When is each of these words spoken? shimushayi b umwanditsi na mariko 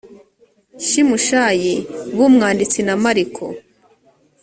shimushayi 0.85 1.73
b 2.15 2.17
umwanditsi 2.27 2.79
na 2.87 2.95
mariko 3.03 3.43